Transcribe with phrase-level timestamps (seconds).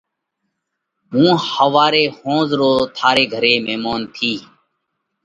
[1.11, 4.39] هُون ۿواري ۿونز رو ٿاري گھري ميمونَ ٿِيه۔